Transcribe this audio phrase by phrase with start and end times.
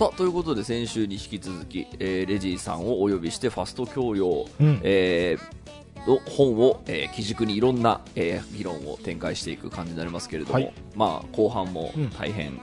[0.00, 4.80] さあということで先週に引き続き、えーレジーさんをお呼びしてファスト教養、うん。
[4.82, 10.72] えーの本を、えー基軸にいろんな、えー議論を展開していく感じになりますけれども、はい。
[10.96, 12.08] まあ、後半もうん。
[12.08, 12.58] 大変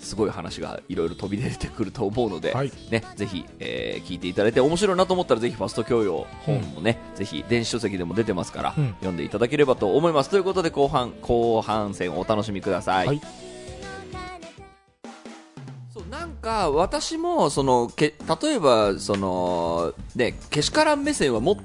[0.00, 2.72] すごい話がいろいろ飛び出てくると思うので、はい。
[2.90, 8.88] ね、ぜひ、えー聞いていただいて面白いなと思ったらぜひファスト教養本もね、ぜひ電子書籍でも出てますから、うん。
[8.94, 10.30] 読んでいただければと思います。
[10.30, 13.20] ということで後半後半戦をお楽しみください、はい
[16.46, 21.56] か私もそのけ例えばその、ね、けしからん目線は持っ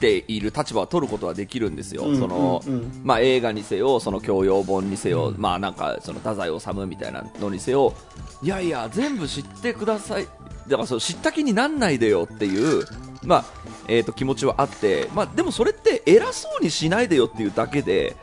[0.00, 3.00] ている立場を取ることはできるんですよ、うんそのうんうん。
[3.04, 7.94] まあ、映画にせよ、その教養本にせよ、まあ、なんかその太宰治みたいなのにせよ、
[8.42, 10.26] いやいや、全部知ってください、
[10.68, 12.84] だからそう知った気になんないでよっていう、
[13.22, 13.44] まあ
[13.88, 18.16] えー、と気持ちはあって、まあ、でもそれって偉そうにしないでよっていうだけで、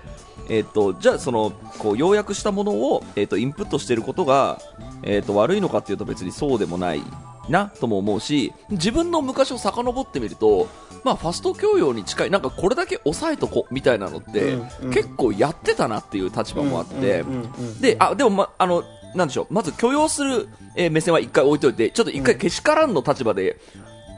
[0.50, 4.60] えー、とじゃあそのこう要約したものを、えー、とインプットしていることが、
[5.04, 7.02] えー、と悪いのかっていうと別にそうでもない
[7.50, 10.68] なとも思うし自分の昔を遡ってみると、
[11.04, 14.94] まあ、ファスト教養に近いなんかこれだけ抑えとこみたいなのって、うんうん。
[14.94, 18.84] 結構やってたなっていう立場もあって、うんうんうんであでも、ま、あの
[19.16, 23.58] なんでしょうまず許容する、えー目線は一回置いといてちょっと一回けしからんの立場で、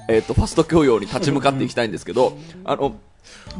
[0.07, 2.95] えー、とファスト教養に立ち向かっていきたいんですけど、あの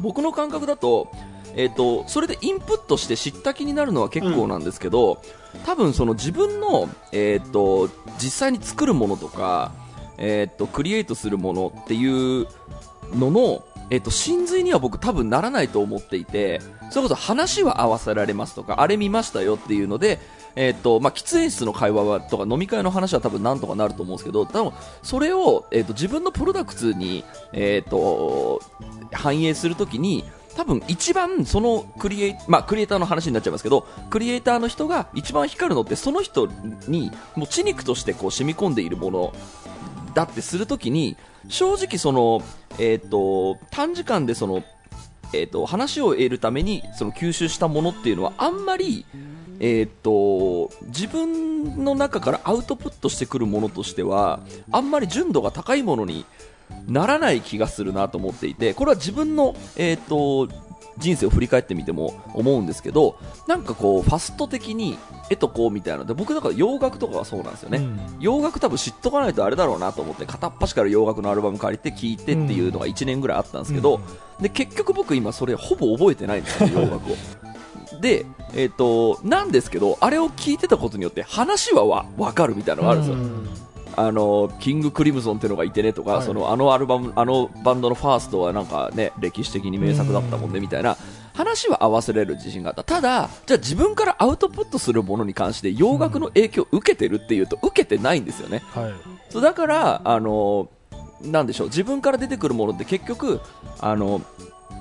[0.01, 1.11] 僕の感覚だと,、
[1.55, 5.21] えー、とそれでインプットして知った気になるのは結構なんですけど、
[5.65, 9.71] 多分その自分の、えー、と実際に作るものとか、
[10.17, 12.47] えー、とクリエイトするものっていう
[13.15, 20.19] のの、えっと、真髄には僕多分ならないと思っていて、それこそ話は合わせられますとか、あれ見ましたよっていうので、
[20.55, 27.23] えっと、まあ、喫煙室の会話はとか飲み会の話は多分なんとかなると思うんですけど、多分それを、えっと、自分のプロダクツに、
[27.53, 28.61] えっと、
[29.11, 30.23] 反映するときに、
[30.55, 36.47] 多分一番そのクリエイ、まあ、クリエイターの話になっちゃいますけど、クリエイターの人が一番光るのってその人
[36.87, 39.33] にもう血肉としてこう染み込んでいるもの
[40.13, 41.17] だってするときに
[41.49, 42.41] 正直その、
[42.79, 44.63] えー、と短時間でその、
[45.33, 49.05] えー、と話を得るためにその吸収したものっていうのはあんまり、
[49.59, 54.39] えー、と自分の中からアウトプットしてくるものとしては
[54.71, 56.25] あんまり純度が高いものに
[56.87, 60.51] ならない気がするなと思っていてこれは自分の、えー、と
[60.97, 63.17] 人生を振り返ってみても思うんですけど
[63.47, 64.97] なんかこうファスト的に
[65.29, 67.99] 絵とこうみたいなので僕だから洋楽とかはそうなんですよね、うん。
[68.19, 74.01] 洋楽多分知っとかないとあれだろうなと思って片っ端から洋楽のアルバム借りて聴いてっていうのが1年ぐらいあったんですけど、
[74.39, 77.15] で結局僕今それほぼ覚えてないんですよ 洋楽を。
[78.01, 83.63] で、えっとなんですけどあれを聞いてたことによって話はわ分かるみたいなのがあるんですよ、
[83.95, 86.25] あのキングクリムゾンっていうのがいてねとか、はい。
[86.25, 90.97] そのあのアルバムあのバンドのファーストはなんかね歴史的に名作だったもんねみたいな。
[91.35, 92.83] 話は合わせれる自信があった。
[92.83, 98.61] ただじゃあ自分からアウトプットするものに関して洋楽の影響を受けてるっていうと受けてないんですよね。
[98.67, 98.93] はい。
[99.29, 100.69] そうだからあの
[101.21, 103.41] なんでしょう自分から出てくるものって結局
[103.79, 104.21] あの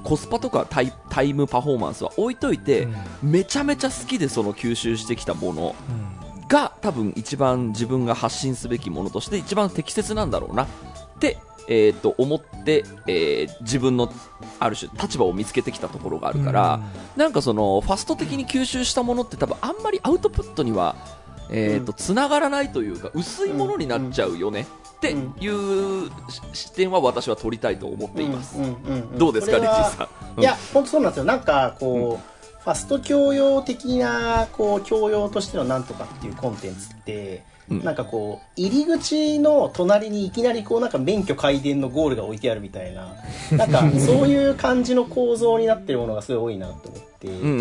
[0.04, 2.86] コスパとかタイタイムパフォーマンスは置いといて、
[3.22, 5.74] めちゃめちゃ好きでその吸収してきたもの
[6.48, 10.68] が多分一番自分が発信すべきものとして一番適切なんだろうなっ
[11.18, 11.38] て、
[11.68, 14.12] えー、と思って、えー自分の
[14.58, 16.80] ある種立場を見つけてきたところがあるから、
[17.16, 20.96] なんかそのファスト的に吸収したものって多分あんまりアウトプットには、
[21.50, 24.66] えーとつながらないというか薄いものになっちゃうよね
[24.96, 28.58] っていうし視点は私は取りたいと思っています。
[28.58, 30.40] うんうんうんどうですか、レジさん。
[30.40, 31.24] いや、本当そうなんですよ。
[31.24, 32.31] なんか、こう、
[32.64, 37.42] ファスト教養的な、こう、教養としてのなんとかっていうコンテンツって、
[37.80, 43.14] なんかこう、入り口の隣にいきなりこう、なんか免許改伝のゴールが置いてあるみたいな、
[43.52, 47.58] なんか、 そういう感じの構造になってるものがすごい多いなと思って、うんうんうんう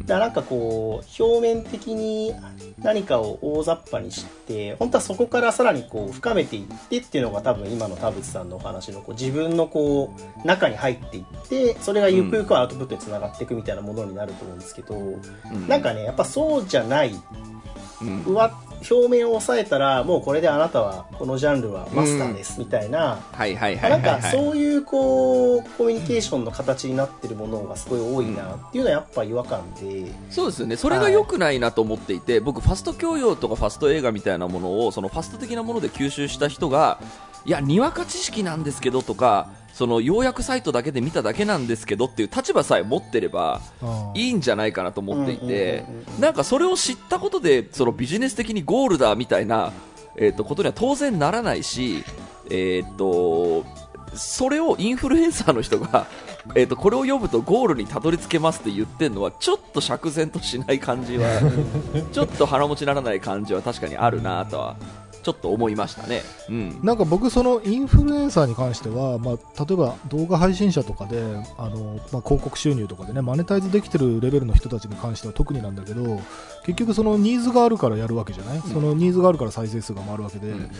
[0.00, 0.06] ん。
[0.06, 2.34] だからなんかこう表面的に
[2.78, 10.12] 何かを大雑把にして本当はそこからさらにこう深めていってっていうのが多分今の田淵さんのお話のこう自分のこ
[10.44, 15.68] う中に入っていってそれがゆくゆくはアウトプットにつながっていくみたいなものになると思うんですけど、うん。
[15.68, 17.14] なんかねやっぱそうじゃない。
[18.00, 18.34] う
[18.90, 24.12] 表面を押さえたらもうこれであなたはこのジャンルはマスターですみたいな、はいはいはいなんはい。
[24.12, 24.22] はい。
[24.22, 30.12] かそういうこうコミュニケーションの形になってるものがすごい多いなっていうのはやっぱ違和感で。
[30.30, 30.76] そうですよね。
[30.76, 37.00] それが良くないなと思っていて、僕、ファスト教養とかファスト映画みたいなものをそのファスト的なもので吸収した人が
[37.44, 39.48] いや、にわか知識なんですけどとか
[39.78, 43.60] その要約サイトだけで見ただけなんですけどっていう立場さえ持ってれば
[44.12, 45.84] いいんじゃないかなと思っていて
[46.18, 49.72] なんかそれを知ったことでそのビジネス的にゴールだみたいな、
[50.16, 52.02] えー、とことには当然ならないし、
[52.50, 53.64] えー、と
[54.16, 56.08] それをインフルエンサーの人が、
[56.56, 61.28] えー、とこれを読むとゴールにたどり着けますって言ってるのはちょっと釈然としない感じは
[62.10, 64.76] ちょっと腹持ちならない感じは確かにあるなとは
[65.28, 66.22] ちちょっと思いましたね。
[66.48, 66.80] うん。
[66.82, 71.20] なんか僕、そのインフルエンサーに関しては、まあ、例えば動画配信者とかで
[71.58, 76.18] あの、まあ、広告収入とかでねマネタイズできてるレベルの人たちに関しては特になんだけど
[76.64, 80.70] 結局、そのニーズがあるからやるわけじゃない、そのニーズがあるから再生数が回るわけで、うん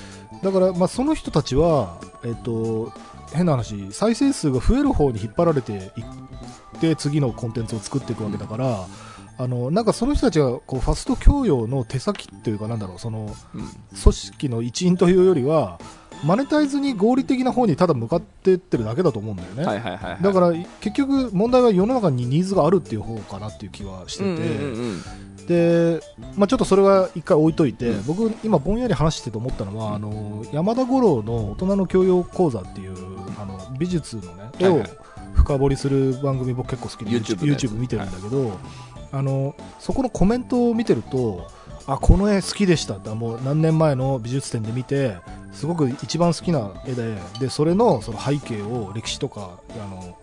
[0.42, 2.92] だから、まあ、その人たちは、えっと、
[3.34, 5.82] 変な話再生数が増える方に引っ張られていっ
[6.80, 8.86] て次のコンテンツを作っていくわけだから。
[9.40, 13.68] あのなんかその人たちがこうファスト教養の手先っていうかなんだろうそのうん。
[14.02, 15.78] 組織の一員というよりは
[16.24, 20.22] マネタイズに合理的な方にただ向かっていってるだけだと思うんだよね、はいはいはい、はい。
[20.22, 25.02] だから結局問題は世の中にニーズがあるっていう方かなっていう気はしてて、うんうんうん
[25.48, 26.02] で、
[26.36, 28.04] まあ、ちょっとそれは一回置いといて、うん。
[28.04, 32.94] 僕今ぼんやり話してて思ったのは、あの山田五郎の大人の教養講座っていう
[33.40, 34.80] あの美術のね絵をはい。
[34.80, 34.90] はい
[35.38, 38.58] 深掘りする番組僕結構好きで YouTube YouTube 見てるんだけど、
[39.12, 41.50] あのそこのコメントを見てると
[41.86, 42.94] あこの絵好きでした。
[42.94, 45.16] ってもう何年前の美術展で見て
[45.52, 50.18] すごく一番好きな絵ででそれのその背景を歴史とかあの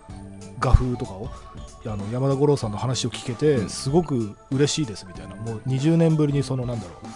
[0.59, 1.29] 画風とかを
[1.85, 3.69] あの山田五郎さんの話を聞けて、うん。
[3.69, 5.35] すごく嬉しいですみたいな。
[5.35, 7.07] もう20年ぶりにそのなんだろう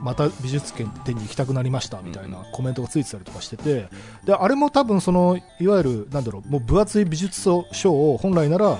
[0.00, 3.88] また美術展に行きたくなりましたみたいなコメントがついてたりとかしてて
[4.24, 7.40] であれも多分そのいわゆるなんだろうもう分厚い美術
[7.72, 8.78] 書を本来なら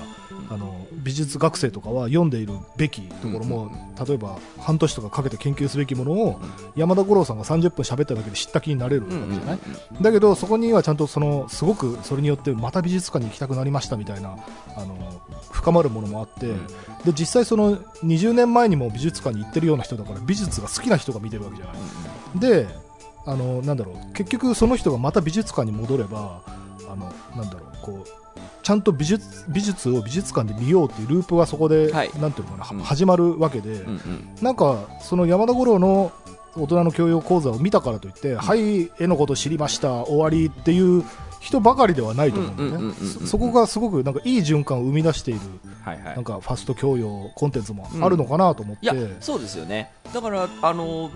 [0.50, 3.70] あの美術学生とかは読んでいるべきところも、
[4.06, 6.40] 例えば半年とかかけて研究すべきものを
[6.74, 9.58] 山田五郎さんが30分喋っただけで知った気になれるわけじゃない、
[10.00, 14.36] だけどそこにはちゃんとそのすごくそれによってまた美術館に行きたくなりましたみたいな
[14.76, 14.96] あの
[15.50, 16.66] 深まるものもあって、うん。
[17.04, 21.72] で実際その20年前にも美術館に行ってるような人だから美術が好きな人が見てるわけじゃな
[22.36, 22.38] い？
[22.40, 22.66] で
[23.26, 26.42] あのなんだろう結局その人がまた美術館に戻れば
[26.90, 28.08] あのなんだろうこう
[28.68, 32.10] ちゃんと美術美術を美術館で見ようっていうループがそこで、はい。
[32.20, 32.80] なんていうのかな、はうん。
[32.82, 34.28] 始まるわけで、うんうん。
[34.42, 36.12] なんかその山田五郎の
[36.54, 41.02] 大人の教養講座を見たからといって、はい絵のこと知りました終わりっていう
[41.40, 43.26] 人ばかりではないと思うんだようんうんうんねうんうん。
[43.26, 45.40] そそこがすごくなんかいい循環を生み出している
[45.82, 46.14] はいはい。
[46.17, 49.93] なんかファスト教養コンテンツもあるのかなと思って、いやそうですよね。
[50.12, 51.11] だからあの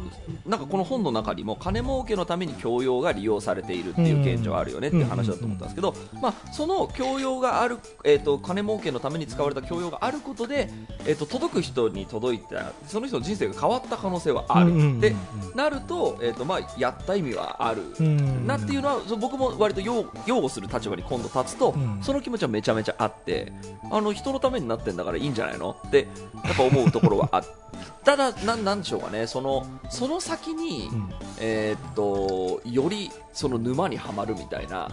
[0.47, 10.71] なんかこの本の中にも金儲けのために教養が利用されているっていう現状あるよねっていう話だと思ったんですけど、まあ、その教養がある、えー、と金儲けのために使われた教養があることで、
[11.07, 15.01] えー、と届く人に届いたその人の人生が変わった可能性はある、うんうんうんうん。
[15.01, 15.17] で
[15.55, 21.99] なると,、えーとまあ、やった意味はある、うんなっていうのは僕も割と擁擁護する立場に今度立つと、うん。
[22.03, 23.53] その気持ちはめちゃめちゃあって
[23.91, 25.77] あの人のためになってんだからいいんじゃないの？
[25.87, 26.09] って
[26.45, 27.45] やっぱ思うところはあっ
[28.05, 29.27] ただなんなんでしょうかね。
[29.27, 31.11] そのその先に、うん。
[31.41, 34.89] えーっとよりその沼にはまるみたいな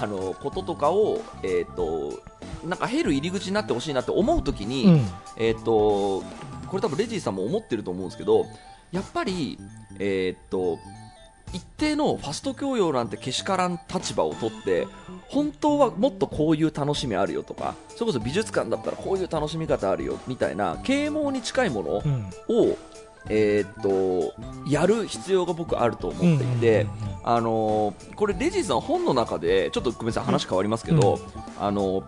[0.00, 2.20] あのこととかを、えーっと
[2.66, 5.06] なんか減る入り口になってほしいなって思うときに、うん。
[5.36, 6.22] えーっと
[6.68, 8.46] これ多分レジーさんも思ってると思うんですけど
[8.92, 9.58] やっぱり、
[9.98, 10.78] えーっと
[11.52, 14.86] 一定のファスト教養なんてけしからん立場を取って
[15.28, 22.30] 本当はもっとこういう楽しみあるよとかそれこそ美術館だったらこういう楽しみ方あるよみたいな啓蒙に近いものうん。
[22.48, 22.76] を、
[23.28, 24.34] えーっと
[24.68, 26.86] やる必要が僕あると思っていて、
[27.24, 31.18] あのーこれレジーさん本の中でちょっとごめんなさい話変わりますけど、
[31.58, 32.04] あのー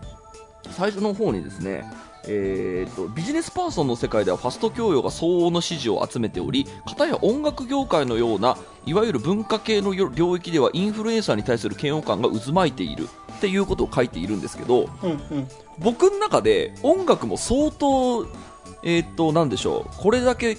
[0.71, 1.85] 最初の方にですね
[2.29, 15.49] えー、とビジネスパーソンの世界ではファスト教養が相応の支持を集めており片や音楽業界のようないわゆる文化系の領域ではインフルエンサーに対する嫌悪感が渦巻いているっていうことを書いているんですけどうんうん。
[15.79, 18.25] 僕の中で音楽も相当、
[18.85, 20.59] えー、となんでしょうこれだけ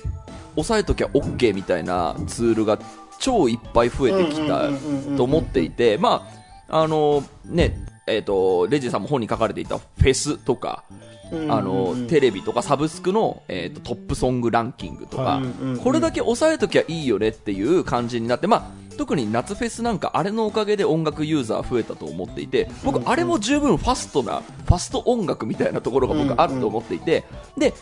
[0.55, 2.77] 押さえときゃ OK みたいなツールが
[3.19, 4.69] 超いっぱい増えてきた
[5.15, 6.27] と思っていて、ま
[6.69, 7.73] あ、あのね、
[8.05, 10.83] えっ、と、レジさんも本に書かれていたフェスとか、
[11.49, 15.43] あの、テレビとかサブスクの、えー、とトップソングランキングとか、はい
[15.83, 27.23] これだけ押さえときゃいいよねっていう感じになって、まあ、特に夏フェスなんかあれのおかげで音楽ユーザー増えたと思っていて僕あれも十分ファストなファスト音楽みたいなところが僕あると思っていて
[27.57, 27.73] で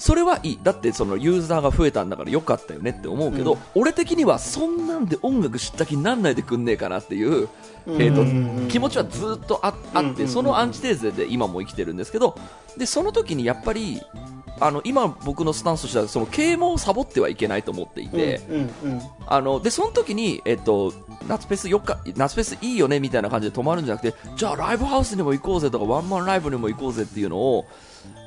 [0.00, 0.58] それはいい。
[0.62, 7.48] だってそのユーザーが増えたんだからよかったよねって思うけど、俺的にはそんなんで音楽知った気になんないでくんねえかなっていう、
[7.86, 8.68] えーとうん。
[8.68, 12.38] 気持ちはずっとああってそのアンチテーゼで今も生きてるんですけど
[12.76, 14.00] でその時にやっぱり
[14.60, 20.92] あの今僕のスタンスとしてはその啓蒙をサボってはいけないと思っていて、うんうんあのでその時に、えっと、
[21.28, 27.66] 夏フェスよっか夏フェスいいよねみたいな感じで止まるんじゃなくてじゃあライブハウスにも行こうぜとかワンマンライブにも行こうぜっていうのを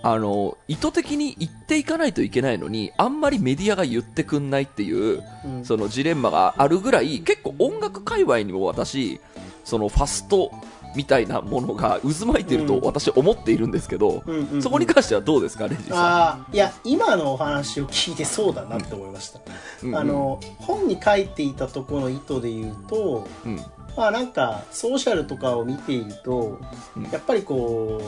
[0.01, 5.65] あの意図的に言っていかないといけないのにあんまりメディアが言ってくんないっていう、うん。
[5.65, 9.19] そのジレンマがあるぐらい結構音楽界隈にも私
[9.63, 10.51] そのファスト
[10.95, 14.61] みたいなものが渦巻いていると私思っているんですけど、うんうんうん。
[14.61, 19.89] そこに関してはどうですかレジさああいや今のお話を聞いてそうだなって思いました、ん。
[19.89, 19.95] うん。
[19.95, 23.59] あ、の本に書いていたところの意図で言うとうん。
[23.95, 26.59] まあなんかソーシャルとかを見ていると、
[26.95, 27.03] うん。
[27.03, 28.01] やっぱりこ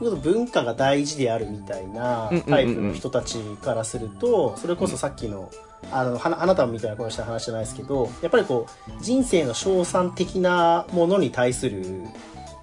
[0.00, 2.42] う文化が大事であるみたいなうんうんうんうん。
[2.50, 5.50] タイプの人たちからするとそれこそさっきの
[5.90, 12.04] あのはあなたみたいな声した話じゃないですけどやっぱりこう人生の称賛的なものに対する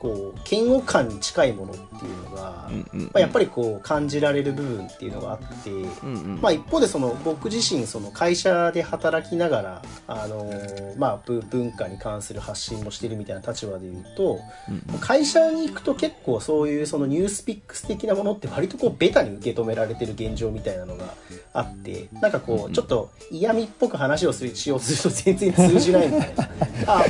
[0.01, 6.39] こう嫌悪感に近いものっていうのが、うんうんまあ、やっぱりこう感じられる部分っていうのがあって、うんうん。
[6.41, 14.99] まあ、一方でその僕自身その会社で働きながら、あのーまあ、ぶ文化に関する発信もしてるみたいな立場で言うとうん。
[14.99, 21.13] 会社に行くと結構そういうそのニュースピックス的なものって割とこうベタに受け止められてる現状みたいなのが
[21.53, 26.49] あってなんかこうちょっと嫌味っぽく話をするしようとすると全然通じないみたいな。
[26.87, 27.05] あ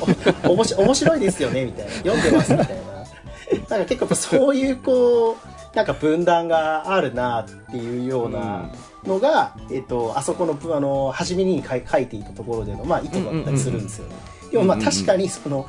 [0.45, 1.91] おおもし面白いですよねみたいな。
[1.91, 2.91] 読んでますみたいな。
[3.69, 8.69] なんか結構そういうこうなんか分断があるなっていうような
[9.05, 14.15] のが、えっと、あそこのあの初めに書いていたところでの、まあ、意図だったりするんですよね。
[14.51, 14.93] でもまあうんうんうん。
[14.93, 15.65] 確かにその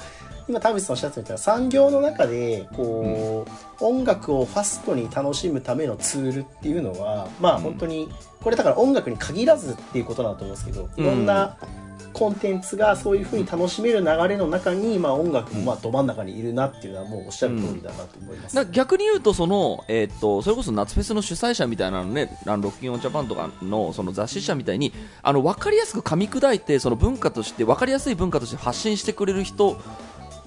[0.49, 3.47] 今田淵さんおっしゃってたみたいな産業の中でこ
[3.81, 8.09] う、音楽をファストに楽しむためのツールっていうのはまあ本当に
[8.41, 11.57] これだから音楽に限らずっていうことだと思うんですけどいろんな
[12.13, 18.55] コンテンツがそういうふうに楽しめる流れの中に、まあ、音楽もまあど真ん中にいるなっていうのはもうおっしゃる通りだなと思います。
[18.55, 29.81] だから逆に言うとその、えーっとそれこそ夏フェスの主催者みたいなのねあのロッキンオンジャパンとかのその雑誌社みたいにあの分かりやすく噛み砕いてその文化として分かりやすい文化として発信してくれる人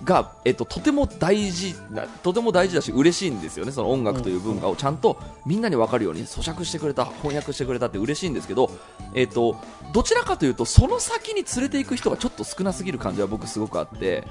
[0.05, 8.69] が、えっと、とても大事なとても大事だし嬉しいんですよねその音楽という文化をちゃんとみんなに分かるように咀嚼してくれた翻訳してくれたって嬉しいんですけど、
[9.13, 9.57] えっと、
[9.93, 14.23] どちらかというとその先に連れていく人がちょっと少なすぎる感じは僕すごくあって、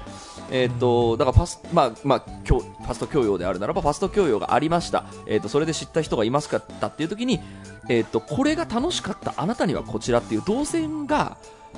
[0.49, 7.41] えっと、だからファス,、まあまあ、教ファスト教養であるならばファスト教養がありました、えっと、それで知った人がいますかったっていう時に、
[7.89, 11.37] えっと、これが楽しかったあなたにはこちらっていう動線が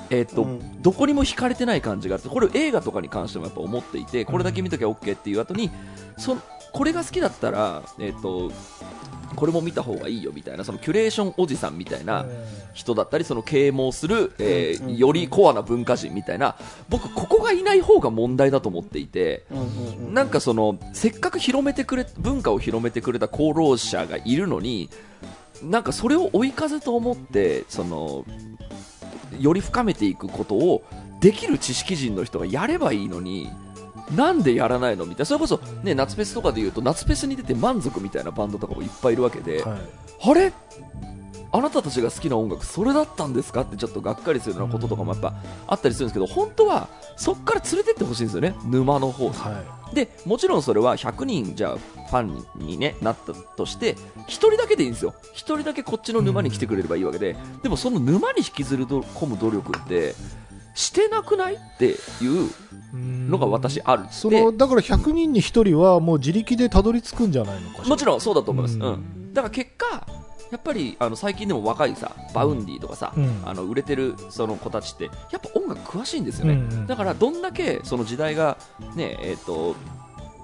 [0.09, 0.81] えっとうん。
[0.81, 5.71] どこにも惹かれてない感じがあってこれ映画とかに関してもやっぱ思っていてこれだけ見ときゃ OK っていう後に
[6.17, 6.37] そ
[6.71, 8.51] これが好きだったら、えっと
[9.35, 12.25] これも見た方がいいよみたいなそのキュレーションおじさんみたいな
[12.73, 16.55] 人だったりその啓蒙する、えーうんうんよりコアな文化人みたいな
[16.89, 19.45] 僕ここがいない方が問題だと思っていて。
[19.51, 20.13] うんうんうん。
[20.13, 24.89] なんかそのせっかく広めてくれ文化を広めてくれた功労者がいるのに
[25.61, 28.25] なんかそれを追い風と思ってその
[29.39, 30.83] より深めていくことを
[31.19, 33.49] できる知識人の人がやればいいのに
[34.15, 35.25] なんでやらないのみたいな。
[35.25, 39.79] それこそ、ね、夏フェスとかでいうと夏フェスに出て満足みたいなバンドとかもいっぱいいるわけで、はい。
[40.29, 40.53] あれ？
[41.51, 43.61] あなたたちが好きな音楽それだったんですか？
[43.61, 45.33] ってちょっとがっかりするようなこととかもやっぱ
[45.67, 48.55] あったりするんですけど本当はそこから連れてってほしいんですよね。
[48.65, 49.63] 沼の方は
[49.93, 55.13] でもちろんそれは100人じゃあファンに、ね、なったとして1人だけでいいんですよ。
[55.33, 60.15] 1人だけこっちの沼に来てくれればいいわけで、でもその沼に引きずり込む努力って
[60.75, 61.55] してなくない？
[61.55, 61.95] ってい
[62.27, 67.87] ういのが私あるそのだから100人に1人はもう自力でたどり着くんじゃないのかしら。
[67.87, 69.33] もちろんそうだと思います、ううんん。
[69.33, 70.05] だから結果
[70.51, 73.41] やっぱりあの最近でも若いさ Vaundy とかさ、うん。
[73.45, 78.57] あの売れてるその子たちってやっぱ音楽詳しいんですよね、うんうんだからどんだけその時代が
[78.95, 79.75] ねえっ、と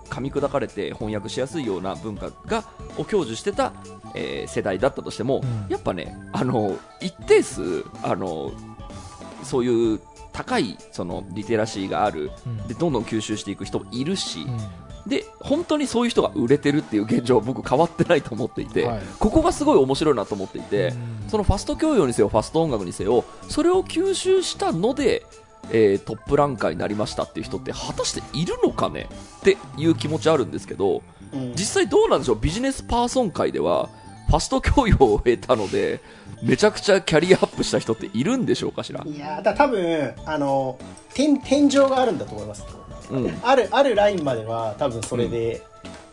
[0.10, 2.63] 噛み砕かれて翻訳しやすいような文化が
[2.98, 3.74] を享受してた、
[4.13, 5.67] えー世代だったとしても、うん。
[5.69, 8.51] やっぱねあの一定数あの
[9.43, 12.31] そういう高いそのリテラシーがある。
[12.45, 12.67] うん。
[12.67, 14.57] でどんどん吸収していく人もいるし、うん
[15.07, 19.01] で本当にそういう人が売れてるっていう現状は僕変わってないと思っていて、はい。
[19.19, 21.29] ここがすごい面白いなと思っていて、うん。
[21.29, 25.25] そのファスト教養にせよファスト音楽にせよそれを吸収したので、
[25.72, 31.01] えートップランカーになりましたっていう人って果たしているのかねっていう気持ちあるんですけど
[31.33, 31.51] うん。
[31.55, 32.39] 実際どうなんでしょう？
[32.39, 33.89] ビジネスパーソン界では
[34.27, 36.00] ファスト教養を得たので
[36.41, 40.77] めちゃくちゃキャリアアップした人っているんでしょうかしら、いやーだ多分あの
[41.13, 42.65] 天天井があるんだと思います。
[42.67, 42.83] うん
[43.43, 45.62] あるあるラインまでは多分それで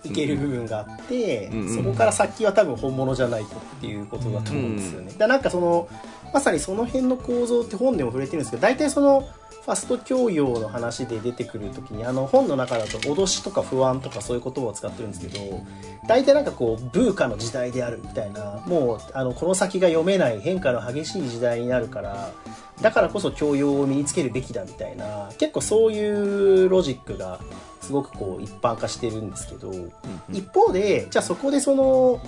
[0.04, 1.60] いける部分があって、うん。
[1.60, 1.76] うん。
[1.76, 5.12] そこから先は多分本物じゃないとっていうことだと思うんですよね。
[5.16, 5.88] だなんかその
[6.32, 9.28] まさにその辺の構造って本でも触れてるんですけど大体その
[9.62, 15.64] ファスト教養の話で出てくるときにあの本の中だと脅しとか不安とかそういう言葉を使ってるんですけど
[16.08, 22.32] 大体なんかこうブーカの時代であるみたいなもうあのこの先が読めない変化の激しい時代になるから
[22.82, 27.40] だからこそ教養を身につけるべきだみたいな結構そういうロジックが
[27.80, 29.72] すごくこう一般化してるんですけど
[30.30, 32.20] 一方でじゃあそこでその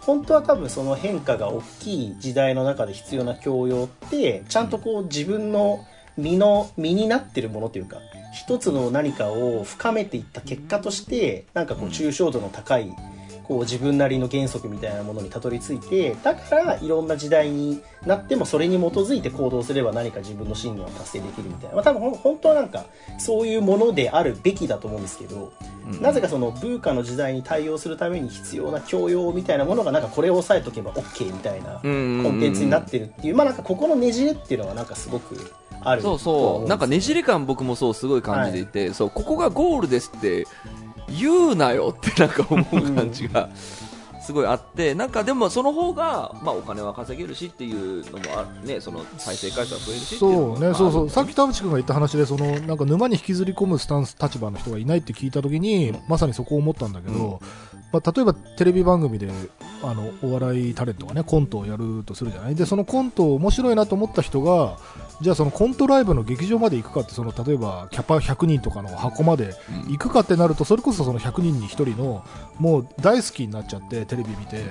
[0.00, 5.84] 本当は多分その変化が大きい時代の中で必要な教養ってちゃんとこう自分の
[6.16, 7.98] 身の身になってるものというか
[8.32, 12.94] 一つの何かを深めていった結果としてなんかこう抽象度の高い
[13.44, 22.86] こう自分なりの原則みたいなものにたどり着いてだからいろんな時代になってもそれに基づいて行動すれば何か自分の信念を達成できるみたいな、まあ、多分本当はなんか
[23.18, 25.52] そういうものであるべきだと思うんですけど、
[26.00, 33.36] なぜかそのブーカの時代に対応するために必要な教養みたいなものがなんかこれを押さえとけば OK みたいなコンテンツになってるっていう。
[33.36, 36.02] まあなんかここのねじれっていうのはなんかすごくある。
[36.02, 36.68] そうそう。
[36.68, 40.46] なんかねじれ感僕もそうすごい感じていて、そうここがゴールですって
[41.08, 43.50] 言うなよってなんか思う感じが
[44.20, 48.80] すごいあって、なんかでもその方が、まあ、お金は稼げるしっていうのもあるね。
[48.80, 57.40] その再生回数は増えるしっていうのもそうね、そうそう、さっきと田淵君が言った話で、そのなんか沼に引きずり込むスタンス立場の人がいないって聞いたときに、まさにそこを思ったんだけど、
[57.94, 59.28] まあ、例えばテレビ番組で
[59.84, 62.56] あのお笑いタレントがねコントをやるとするじゃない？
[62.56, 64.78] でそのコント面白いなと思った人が
[65.20, 69.54] じゃあそのコントライブの劇場まで行くかってその例えばキャパ100人とかの箱まで
[69.88, 72.24] 行くかってなるとそれこそその100人に1人の
[72.58, 74.64] もう大好きになっちゃってテレビ見て。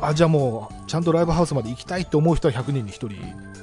[0.00, 3.10] あじゃあもうちゃんとライブハウスまで行きたいと思う人は100人に1人、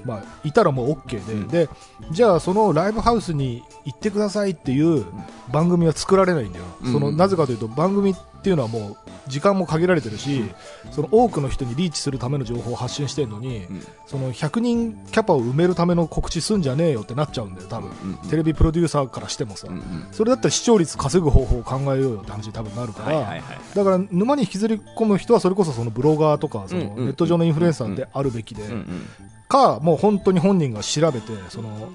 [0.05, 1.69] まあ、いたらもう OK で,、で
[2.11, 5.05] じゃあそのライブハウスに行ってくださいっていう
[5.51, 6.93] 番組は作られないんだよ、うん。
[6.93, 10.43] そのなぜかというと番組っていうのはもう時間も限られてるし、
[10.91, 13.85] その多くの人にリーチするための情報を発信してるのに、ん。
[14.05, 20.07] その100人キャパを埋めるための告知すんじゃねえよってなっちゃうんだよ多分、うんうんテレビプロデューサーからしてもさ、うんうん。
[20.11, 23.59] それだったら視聴率稼ぐ方法を考えようよって話に多分なるから、はいはいはい。
[23.73, 27.05] だから沼に引きずり込む人はそれこそそのブロガーとかそのうんうん。
[27.05, 29.07] ネット上のインフルエンサーであるべきで、うんうん。
[29.47, 31.93] かもう本当に本人が調べてその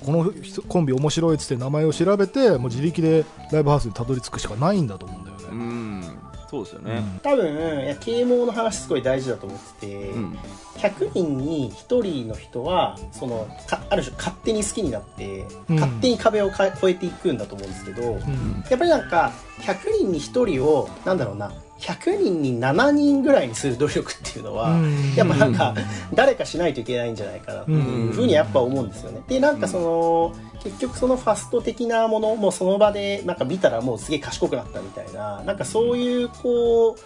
[0.00, 5.44] この人コンビ面白いっつって名前を調べてもう自力でライブハウスにたどり着くしかないんだと思うんだよね。
[5.50, 6.04] うん。
[6.50, 10.38] そうですよね、多分いや啓蒙の話すごい大事だと思ってて、うん。
[10.76, 15.76] 100人に1人の人はそのかある種勝手に好きになって、うん。
[15.76, 18.64] 勝手に壁をか越えていくんだと思うんですけど、うん。
[18.70, 25.74] やっぱりなんか100人に1人をなんだろうな100人に7人ぐらいにする努力っていうのは、うんやっぱなんか
[26.14, 29.22] 誰かしないといけないんじゃないかなっていうふうにやっぱ思うんですよね。
[29.28, 36.96] でなんかその結局そのファスト的なものもその場でなんか見たらもうすげえ賢くなったみたいななんかそういうこう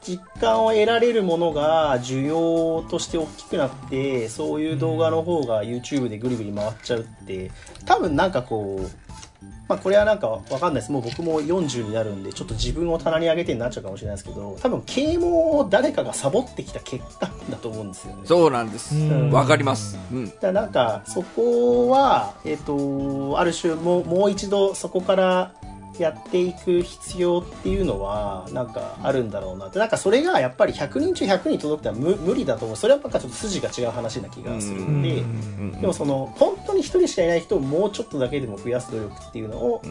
[0.00, 7.50] 実感を得られるものが需要として大きくなってそういう動画の方が YouTube でぐりぐり回っちゃうって
[7.84, 9.07] 多分なんかこう
[9.68, 10.92] まあこれはなんかわかんないです。
[10.92, 18.22] もう僕も40になるんでちょっと自分を棚に上げてになっちゃうかもしれないですけど多分啓蒙を誰かがサボってきた結果だと思うんですよね。
[18.24, 18.96] そうなんです。
[18.96, 19.30] うん。
[19.30, 19.98] わかります。
[20.12, 20.32] うん。
[20.40, 25.52] だなんかそこは、えっとある種もうもう一度そこから
[26.02, 29.78] やっていく必要っていうのはなんかあるんだろうなって。
[29.78, 32.76] なんかそれがやっぱり100人中100人届くのは無無理だと思う。
[32.76, 39.82] それはなんかちょっと筋が違う話な気がするんで、うんでもその本当に1人しかいない人をもうちょっとだけでも増やす努力っていうのを、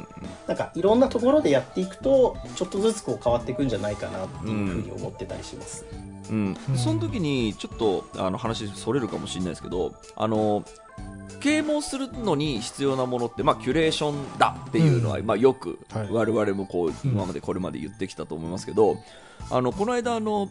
[0.48, 5.86] なんかいろんなところでやっていくとちょっとずつこう変わっていくんじゃないかなっていうふうに思ってたりします。
[6.30, 6.58] うん。
[6.70, 6.78] うん。
[6.78, 10.64] その時にちょっとあの話それるかもしれないですけどあの
[11.40, 15.26] 啓蒙するのに必要なものって、まあ、キュレーションだっていうのは、うん。
[15.26, 16.12] まあ、よくはい。
[16.12, 18.98] 我々もこう今までこれまで言ってきたと思いますけど、
[19.50, 20.50] あのこの間あの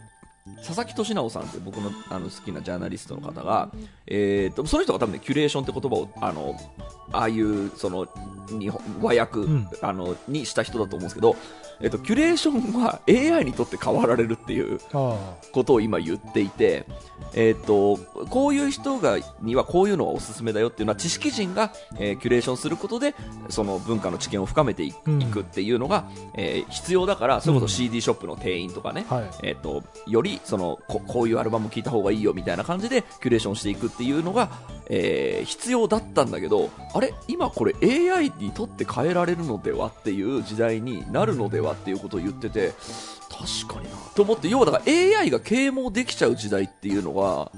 [0.59, 3.71] 佐々木俊直さんって僕のあの好きなジャーナリストの方が、
[4.07, 6.55] えー、とその人が多分ねキュレーションって言葉をあの
[7.13, 8.07] ああいうその
[8.49, 9.69] 日本和訳、ん。
[9.83, 11.35] あのにした人だと思うんですけど、
[11.81, 16.87] えっとキュレーションは AI にとって変わられるっていうあことを今言っていて、
[17.35, 17.99] えー、と
[18.31, 23.15] こういう人がにはこういうのがおすすめだよっていうのは知識人が、えーキュレーションすることで
[23.51, 25.23] その文化の知見を深めてい,、うん。
[25.31, 29.25] くっていうのが、えー必要だからそれこそ CD ショップの店員とかね、あはい。
[29.43, 34.51] えー、とよりそのここういうアルバム聴いた方がいいよみたいな感じでキュレーションしていくっていうのが、
[34.89, 37.12] えー必要だったんだけどあれ？
[37.29, 42.73] 今これ AI にとって変えられるのではっていう時代になるのではっていうことを言ってて
[43.31, 44.85] 確かになと思って要はだから
[45.21, 47.51] AI が啓蒙できちゃう時代っていうのが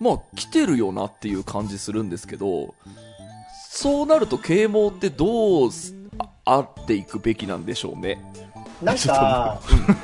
[0.00, 2.74] まあ来てるよなっていう感じするんですけど
[3.70, 5.70] そうなると啓蒙ってどう
[6.44, 8.18] あっていくべきなんでしょうね。
[8.82, 9.60] なんか、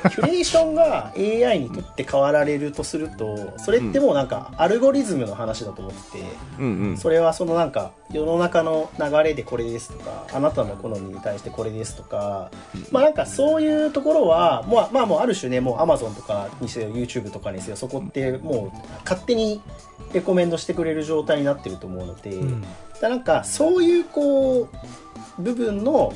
[0.09, 6.23] キュレーションが AI にとって変わられるとすると、それってもうなんか、アルゴリズムの話だと思ってて、
[6.59, 6.97] うんうん。
[6.97, 12.49] それはそのなんか、世の中の流れでこれですとか、あなたの好みに対してこれですとか、
[12.91, 19.61] まあなんかそういうところは、もうまあもうある種ね、もう Amazon とかにせよ、YouTube とかにせよ、そこってもう勝手に
[20.13, 22.61] レコメンドしてくれる状態になってると思うので、う
[23.01, 24.69] なんかそういうこ
[25.37, 26.13] う部分の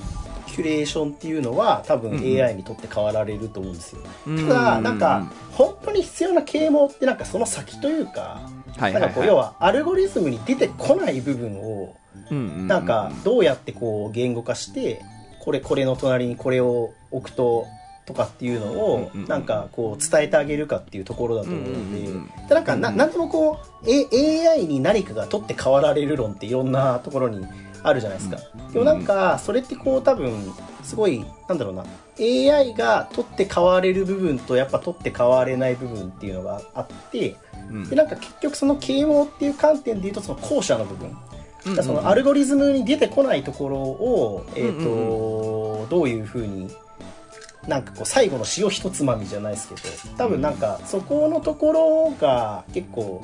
[0.53, 4.47] キュレーションっていうのは多分 AI にとって変わられると思うんですよ、うん。
[4.47, 11.95] ただなんか本当に必要な啓蒙ってなんかその先というかなんかこうはい要はアルゴリズムに出てこない部分を
[12.29, 15.01] なんかどうやってこう言語化して
[15.39, 17.65] これこれの隣にこれを置くと
[18.05, 22.97] とかっていうのをなんかこう伝えてあげるかっていうところだと思うのでうんでなんかなうん。
[22.97, 27.45] なんでもこう、A、AI に何かが取って代わられる論っていろんなところに
[27.83, 28.37] あるじゃないですか。
[28.71, 31.85] でもなんかそれってこう多分すごいなんだろうな。
[32.19, 37.35] AI が取って代われる部分とやっぱ取って代われない部分っていうのがあって
[37.69, 37.89] うん。
[37.89, 41.15] でなんか結局その啓蒙っていう観点で言うとその後者の部分。
[41.81, 45.89] そのアルゴリズムに出てこないところを、えーとうん。
[45.89, 46.69] どういうふうに
[47.67, 49.81] なんかこう最後の塩一つまみじゃないですけど
[50.17, 53.23] 多分なんかそこのところが結構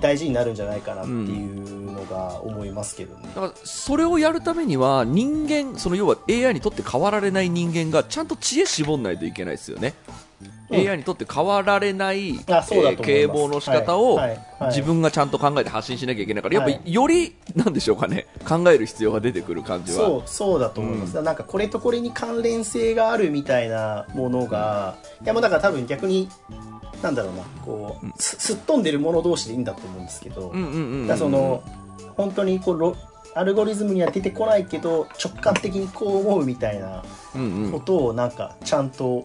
[0.00, 3.28] 大事になるんじゃないかなっていうのが思いますけどね。
[3.34, 9.94] だからそれをやるためには人間その要は AI にとって変わられない人間がちゃんと知恵絞んないといけないですよね、
[10.70, 13.02] AI にとって変わられない、うだと思います。
[13.02, 14.28] 啓蒙の仕方をはい。
[14.30, 14.38] はい。
[14.58, 14.68] はい。
[14.70, 18.26] 自分がちゃんと考えて発信しなきゃいけないから、やっはいぱよりなんでしょうかね。
[18.46, 19.98] 考える必要が出てくる感じは。
[19.98, 26.28] そうそうだと思います、なんかこれとこれに関連性があるみたいなものが、いやもうだから多分逆に
[27.02, 27.42] なんだろうな。
[27.64, 30.52] こう、すすっ飛んでるもの同士でいいんだと思うんですけど、
[31.16, 31.62] その
[32.16, 32.96] 本当にこうロ
[33.34, 37.72] アルゴリズムには出てこないけど直感的にこう思うみたいなうんうん。
[37.72, 39.24] ことをなんかちゃんと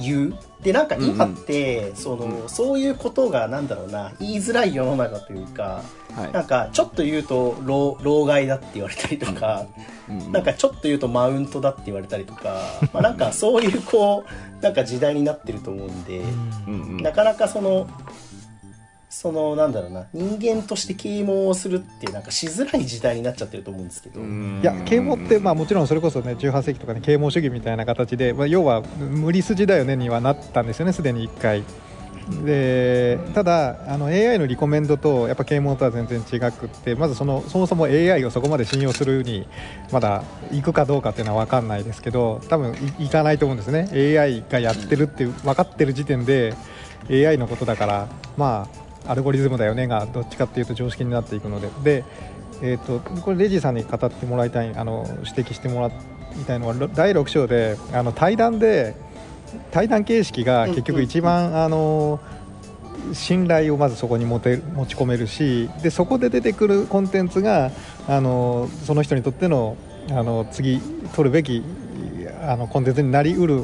[0.00, 5.82] 言うでなんか今って、そのそういうことがなんだろうな言いづらい世の中というか
[6.16, 6.32] はい。
[6.32, 9.66] なんかちょっと言うと老老害だって言われたりとか、
[10.08, 12.60] うんうんなんかちょっと言うとマウントだって言われたりとか、
[12.94, 14.24] まあ、なんかそういうこ
[14.60, 16.20] うなんか時代になってると思うんで、
[16.68, 16.96] うんうん。
[16.98, 17.88] なかなかその
[19.18, 24.60] そのなんだろうな人間として啓蒙をするってなんかしづらい時代になっちゃってると思うんですけど、うん。
[24.62, 31.64] いや啓蒙って、まあ、もちろんそれこそね18世紀とかに啓蒙主義みたいな形で、まあ、要は無理筋だよねにはなったんですよねすでに1回。
[32.44, 39.48] でただあの AI のリコメンドとやっぱ啓蒙とは全然違くってまずそのそもそも AI をそこまで信用するに
[39.92, 43.88] まだ行くかどうかっていうのは分かんないですけど多分いいかないと思うんですね。
[44.20, 46.52] AI がやってるって分かってる時点で
[47.08, 51.68] AI のことだからまあアルゴリズムだよねがどっちかっていうと常識になっていくので。
[51.82, 52.04] で
[52.62, 58.94] えー、とこれレジーさんに語ってもらいたいあの指摘してもらいたいのはろ第6章であの対談で
[59.70, 62.20] 対談形式が結局一番、あの
[63.12, 67.70] 信頼をまずそこに持て持ち込めるしでそこで出てくるコンテンツが
[68.08, 69.76] あのその人にとっての
[70.10, 70.80] あの次
[71.14, 71.62] 取るべき
[72.42, 73.62] あのコンテンツになりうる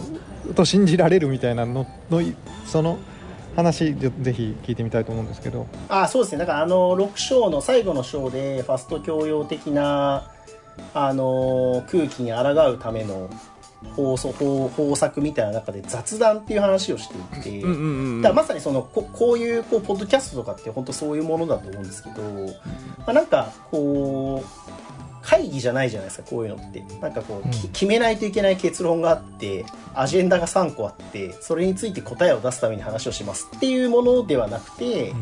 [0.55, 2.23] と信じられるみたいなのの
[2.67, 2.99] その
[3.57, 5.67] 話ぜひ聞いてみたいと思うんですけど。
[5.89, 10.31] あそうですねだからあの6章の最後の章でファスト教養的な
[10.95, 13.29] あの空気に抗うための
[13.97, 22.23] 法則法方策みたいな中で雑談っていう話をしていて、うんうんうんだからまさにそのここういうこうポッドキャストとかって本当そういうものだと思うんですけど、
[22.99, 24.73] まあ、なんかこう
[25.23, 26.85] 会議じゃないじゃないですかこういうのって。
[27.01, 27.73] なんかこう、きうん。
[27.73, 29.65] 決めないといけない結論があって
[29.95, 35.15] アジェンダが3個あってそれについて答えを出すために話をしますっていうものではなくて、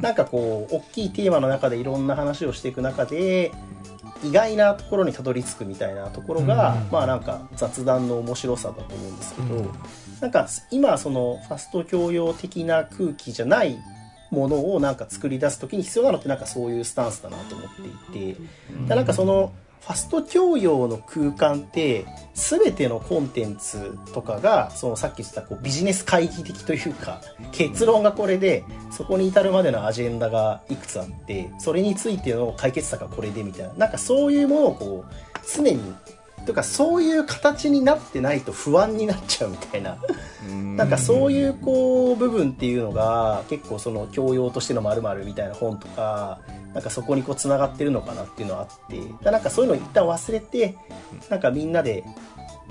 [0.00, 3.52] なんかこう大きいテーマの中でいろんな話をしていく中で
[4.24, 9.70] 意外なところにたどり着くみたいなところが、うんまあなんか雑談の面白さだと思うんですけど、うん。
[10.20, 13.78] なんか今そのファスト教養的な空気じゃない
[14.30, 17.68] ものをなんか作り出す時に必要なのってなんかそういうスタンスだなと思っ
[18.12, 18.40] ていて、
[18.88, 19.52] でなんかその
[19.84, 27.20] ファスト教養の空間って全てのコンテンツとかがそのさっき言ってたこうビジネス会議的というか
[27.52, 33.74] 結論がこれでそこに至るまでのアジェンダがいくつあってそれについての解決策がこれでみたいな。
[33.74, 35.12] なんかそういうものをこう
[35.54, 35.94] 常に
[36.46, 39.98] というかそういう形になってないと不安になっちゃうみたいな。
[40.48, 40.76] うん。
[40.76, 46.40] なんかそういうこう部分っていうのが結構その教養としての〇〇みたいな本とか
[46.74, 50.76] なんかそこにこうつながってるのかなっていうのはあってだなんかそういうのを一旦忘れて
[51.30, 52.04] なんかみんなで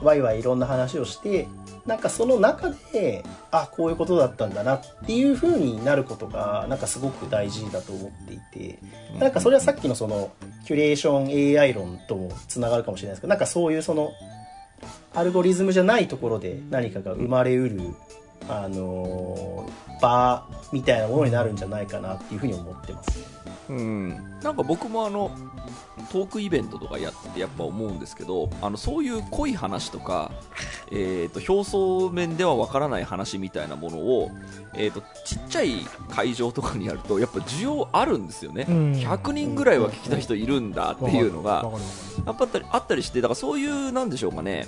[0.01, 1.47] ワイワイいろんな話をして
[1.85, 8.79] なんかその中であこういうことだったんだなっていう風になることがなんかすごく大事だと思っていて
[9.19, 10.31] なんかそれはさっきのその
[10.65, 11.19] キュレーショ
[11.55, 14.11] ン AI 論ともつながるかもしれないですけどなんかそういうその
[15.13, 17.81] アルゴリズムじゃないところで何かが生まれうる、
[18.49, 23.25] あのー場みたいなものになるんじゃないかなっていうふうに思ってますね。
[23.69, 24.09] うん、
[24.41, 25.31] なんか僕もあの
[26.11, 30.31] トークイベントとかやってやっぱ思うんですけどあのそういう濃い話とか、
[30.91, 34.31] えー、と表層面ではわからない話みたいなものを、
[34.73, 38.91] えー、とちっちゃい会場とかにやるとやっぱ需要あるんですよね、うん。
[38.93, 41.71] 100人ぐらいは聞きたい人いるんだっていうのが
[42.25, 44.67] やっぱあったりあったりしてだからそういうなんでしょうかね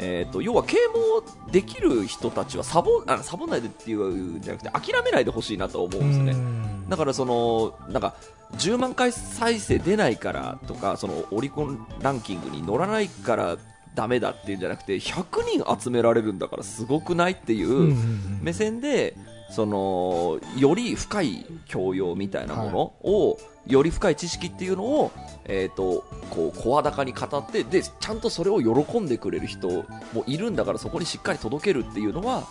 [0.00, 6.32] えー、と要は啓蒙できる人たちはサボあサボんないでっていうんじゃなくて諦めないでほしいなと思うんですよね。
[6.32, 8.14] うんだからそのなんか
[8.56, 13.58] 10万回再生出ないからとかそのオリコンランキングに乗らないから
[13.94, 17.94] ダメだっていうんじゃなくて100人集められるんだからすごくないっていう
[18.40, 19.16] 目線で
[19.50, 25.12] そのより深い教養みたいなものを、より深い知識っていうのを、
[25.44, 29.68] えー、とこう声高に語ってでちゃんとそれを喜んでくれる人
[30.12, 32.44] もいるんだからそこにしっかり届けるっていうのは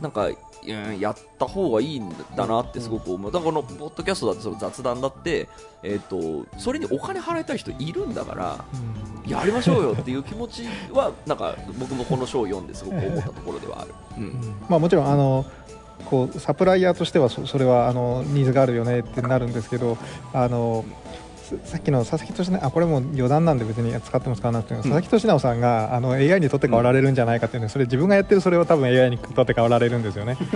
[0.00, 0.36] なんか、うん
[1.00, 5.48] やった方がいいんだなってすごく思う、だからこのポッドキャストだってその雑談だって、
[5.82, 8.64] えー、とそれにお金払いたい人いるんだから
[9.26, 13.94] やりましょうよっていう気持ちはなんか僕もこの章を読んですごく思ったところではある。
[14.18, 14.24] うん。
[14.24, 14.56] うん。
[14.68, 15.44] まあ、もちろんあの
[16.02, 19.96] こうサプライヤーとしてはそそれはあのニーズがあるよねってなるんですけど
[20.32, 20.84] あの
[21.42, 30.36] ささっきの佐々木俊直あこれも余談なんで別に使っても使わなくても、佐々木俊直さんがあの AI にとって変わられるんじゃないかっていうのそれ自分がやってるそれを多分 AI にとって変わられるんですよね。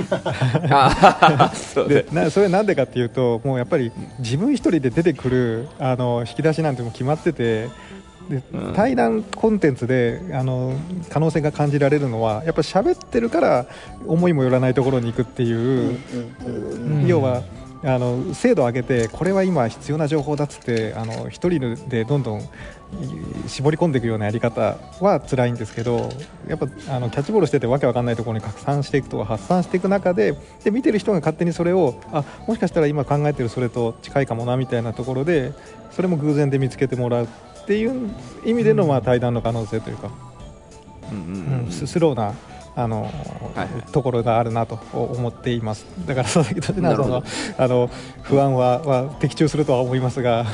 [1.88, 7.68] でなそれなんでかっていうともうやっぱり自分一人で出てくるあの引き出しなんてもう決まってて
[8.28, 10.74] でうん対談コンテンツであの
[11.10, 13.66] 可能性が感じられるのはやっぱ喋ってるから
[14.06, 15.98] 思いもよらないところに行くっていう、
[16.46, 17.42] うん要は
[17.84, 22.44] あの精度を上げてこれは今必要な情報だっつってあの一人でどんどんい
[23.46, 26.08] 絞り込んでいくようなやり方は辛いんですけど
[26.48, 35.52] やっぱあのキャッチボールしててわけわかんないところに拡散していくとか発散していく中でで見てる人が勝手にそれをあもしかしたら今考えてるそれと近いかもなみたいなところで
[35.92, 37.28] それも偶然で見つけてもらう
[37.66, 40.09] っていう意味でのまあ対談の可能性というか、
[41.11, 41.72] うんうんうんうん。
[41.72, 42.33] ススローな
[42.76, 43.68] あの、はいはい。
[43.90, 45.85] ところがあるなと思っています。
[46.07, 47.24] だから佐々木俊直さんなの
[47.59, 47.90] あの
[48.22, 50.46] 不安はは的中するとは思いますが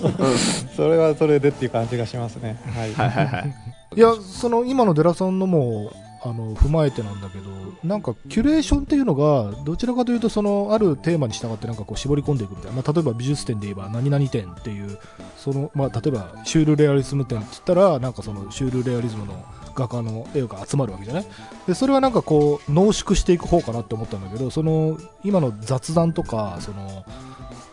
[0.74, 2.56] それはそれでっていう感じがしますね。
[2.74, 2.94] はい。
[2.94, 3.54] はいはいはい。
[3.94, 5.92] いやその今のデラさんのも
[6.28, 7.44] あの踏まえてなんだけど
[7.84, 14.98] なんかキュレーションっていうのがどちらかというとそのあるテーマに従ってなんかこう絞り込んでいくみたいな、まあ、例えば美術展で言えば何々展っていう
[15.36, 21.26] その、まあ、例えばシュールレアリズム展って言ったらなんかそのシュールレアリズムの画家の絵が集まるわけじゃない？
[21.66, 27.04] でそれはなんかこう濃縮していく方かなって思ったんだけどその今の雑談とかその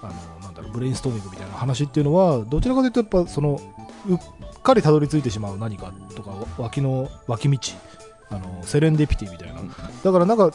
[0.02, 3.60] あのなんだろうブレインストーミングみたいな話っていうのはどちらかというとやっぱその
[4.08, 4.20] うっ
[4.62, 7.58] かりたどり着いてしまう何かとか脇の脇道
[8.34, 9.69] あのセレンディピティみたいな、うん。
[9.69, 10.52] だからなんか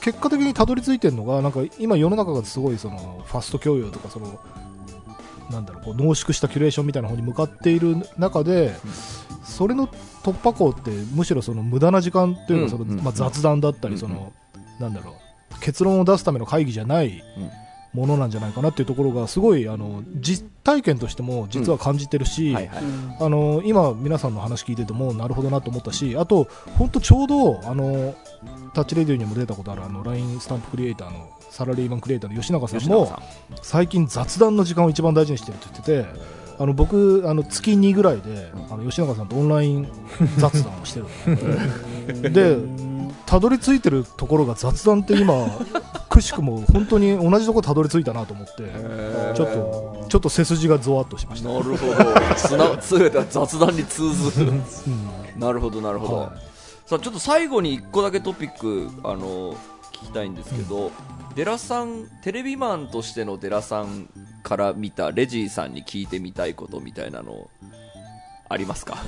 [0.00, 4.40] 結果的にたどり着いてるのがなんか今世の中がすごいそのファスト教養とかその
[5.50, 8.72] なんだろうこう濃縮したキュレーションみたいな方に向かっている中で、
[9.44, 9.88] それの
[10.22, 14.32] 突破口ってむしろその無駄な時間というかその、うんうんまあ、雑談だったりその、
[14.78, 15.16] なんだろ
[15.56, 17.22] う結論を出すための会議じゃない
[17.92, 22.82] ものなんじゃないかなっていうところがすごいあの実体験としても実は感じてるし、はいはい。
[23.20, 26.48] あの今、皆さんの話聞いててもなるほどなと思ったしあと、
[26.78, 28.14] 本当ちょうどあの
[28.74, 33.12] タッチレディオにも出たことあるあの LINE スタンプクリエイターのサラリーマンクリエイターの吉永さんも
[33.62, 39.88] 最近雑談の時間を一番大事にしてるって言っててあの僕あの月2ぐらいであの吉永さんとオンライン
[40.38, 42.30] 雑談をしてるの。
[42.30, 42.56] で
[43.26, 45.46] たどり着いてるところが雑談って今
[46.20, 48.52] くしくも本当に同じところたどり着いたなと思って
[49.34, 51.94] ちょっとちょっと背筋がゾワッとしました、なるほど
[52.36, 52.98] つなつ
[53.30, 54.52] 雑談に通ずる。
[54.52, 55.40] うん。
[55.40, 56.30] なるほどなるほど、はい。
[56.86, 59.54] さあちょっと最後に1個だけトピックあの
[59.92, 60.90] 聞きたいんですけど、
[61.36, 64.08] デラさんテレビマンとしてのデラさん
[64.42, 67.48] から見たレジーさんに聞いてみたいことみたいなの
[68.52, 68.98] ありますか？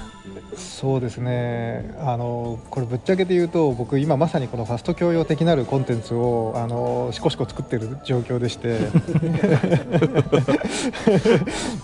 [0.56, 1.94] そうですね。
[1.98, 8.78] あのこれぶっちゃけて言うと僕今まさにこのファスト教養的なるコンテンツをあのしこしこ作ってる状況でして。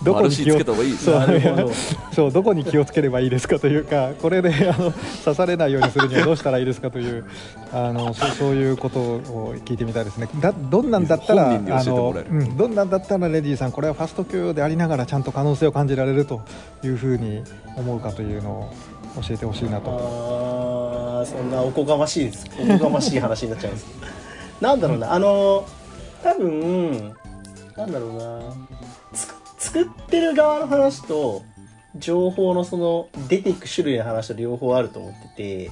[0.03, 0.93] どこに気をつけた方がいい？
[0.93, 1.15] そう
[1.57, 1.71] ど。
[2.13, 4.93] そうどこに気をつければいいですかというかこれであの
[5.25, 7.25] 刺されないようにするにはどうしたらいいですかという
[7.73, 10.29] あのそうそういうことを聞いてみたいですね。
[10.39, 16.41] だどんなんだったらあのうん、どんなんだったらレディーさんこれはファスト教養でありながらちゃんと可能性を感じられると
[16.83, 17.43] いうふうに
[17.75, 18.73] 思うかというのを
[19.21, 21.21] 教えてほしいなと。
[21.21, 22.45] あそんなおこがましいです。
[22.59, 23.87] おこがましい話になっちゃうんです。
[24.61, 25.65] なんだろうなあの
[26.23, 27.15] 多分
[27.75, 28.41] なんだろうな。
[29.13, 29.27] つ
[29.71, 31.43] 作ってる側の話と
[31.97, 35.71] 情報のその出ていく種類の話と両方あると思ってて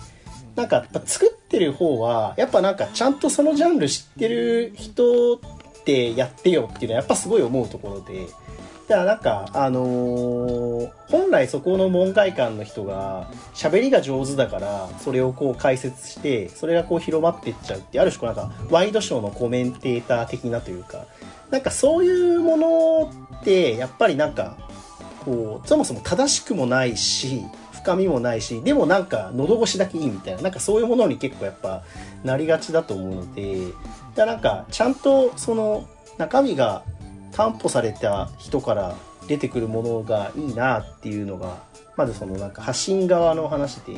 [0.56, 5.40] なんかやっぱ作ってる方はやっぱなんかちゃんとそのジャンル知ってる人っ
[5.86, 8.28] てやってよっていうのはやっぱすごい思うところで
[8.88, 21.06] だからなんか、あのー本来そこの門外漢の人が喋りが上手だからそれをこう解説してそれがこう広まっていっちゃうってある種こうなんかワイドショーのコメンテーター的なというか
[21.50, 24.58] なんかそういうものってやっぱりなんか
[25.23, 31.84] こうそもそも正しくもないし深みもないしでもなんか喉越しだけいいみたいななんかそういうものに結構やっぱ
[32.26, 33.67] なりがちだと思うので
[34.15, 36.84] だからなんかちゃんとその中身が
[37.38, 38.95] 担保された人から
[39.28, 41.63] 出てくるものがいいなっていうのが
[41.95, 43.95] まずそのなんか発信側の話で。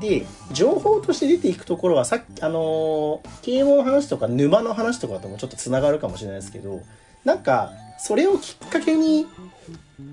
[0.00, 6.80] で情報として出ていくところはさっきあのー啓蒙の話とか沼の話とかともちょっとつながるかもしれないですけど
[7.24, 9.26] なんかそれをきっかけに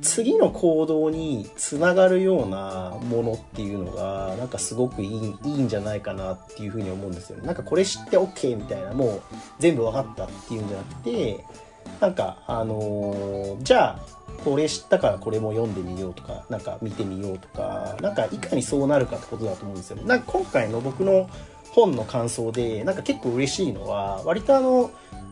[0.01, 7.45] 次の行動につながるようなものっていうのがなんかすごくいいいいんじゃないかなっていうふうに思うんですよね。
[7.45, 9.21] なんかこれ知って OK みたいなもう
[9.59, 11.43] 全部分かったっていうんじゃなくて
[11.99, 21.29] なんかあのーじゃあこれ知ったからこれも読んでみようとかなんか見てみようとかなんかいかにそうなるかってことだと思うんですよなんか今回の僕の
[21.71, 24.91] 本の感想でなんか結構嬉しいのは割とあの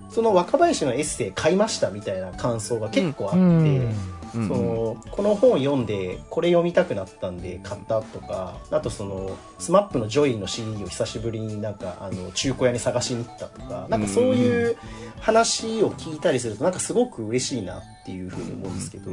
[0.10, 3.94] その若林のエッセイ買いましたみたいな感想が結構あって、うん。
[4.32, 14.78] そのこの本読んでこれ読みたくなったんで買ったとかあとその SMAP の Joy の CD を久しぶりになんかあの中古屋に探しに行ったとかなんかそういう
[15.20, 19.12] 話を聞いたりするとなんかすごく嬉しいなっていうふうに思うんですけど、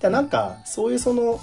[0.00, 1.40] だなんかそういうその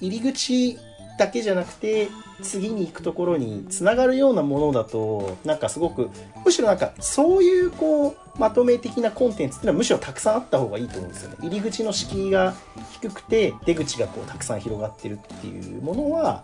[0.00, 0.78] 入り口
[1.18, 2.08] だけじゃなくて
[2.42, 6.10] 次に行くところにつながるようなものだとなんかすごく
[6.44, 11.36] むしろなんかそういうこうまとめ的なコンテンツっていうのはむしろたくさんあった方がいいと思うんですよね。
[11.42, 12.54] 入り口の敷居が
[12.92, 16.42] 低くて出口がこうたくさん広がってるっていうものは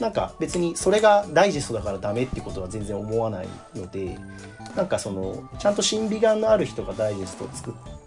[0.00, 4.18] なんか別にそれがダイジェストだからダメってことは全然思わないので
[4.76, 8.01] なんかそのちゃんと審美眼のある人がダイジェストを作って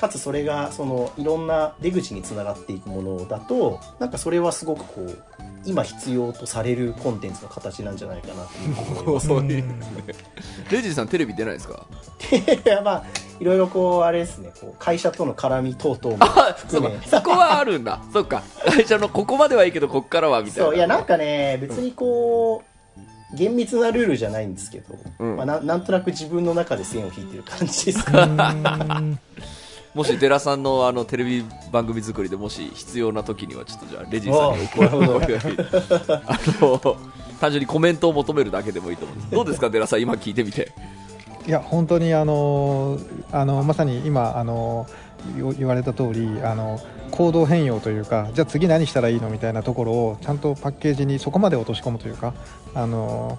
[0.00, 5.18] かつそれがそのいろんな出口につながっていくものだとなんかそれはすごくこう
[5.66, 8.44] 今必要とされるコンテンツの形なんじゃないかな
[9.04, 9.40] と
[10.70, 11.86] レジさんテレビ出ないですか？
[12.32, 13.04] いやまあ
[13.40, 14.50] いろいろこうあれですね。
[14.60, 16.24] こう会社との絡み等々も
[16.56, 16.96] 含め。
[16.96, 17.08] か。
[17.08, 18.00] そこはあるんだ。
[18.12, 18.42] そっか。
[18.66, 20.66] 会社のここまではいいけどこっからはみたいな。
[20.66, 22.73] そういやなんかね別にこう
[23.32, 25.36] 厳密なルールじゃないんですけど、うん。
[25.36, 28.28] まあ、ななんとなく自分の中で線を引いてる感じですか。
[29.94, 35.22] もし寺さんのあのテレビ番組作りでもし必要な時にはちょっとじゃあレジさんにお声を
[36.26, 36.96] あの
[37.40, 39.30] 単純にコメントを求めるだけでもいいと思うんです。
[39.30, 40.72] どうですか寺さん今聞いてみて。
[41.46, 42.98] いや本当にあの
[43.30, 44.86] あのまさに今あの
[45.36, 52.34] 言言われた通りあの行動変容というかじゃあ次何したらいいのみたいなところをちゃんとパッケージにそこまで落とし込むというか
[52.74, 53.38] あの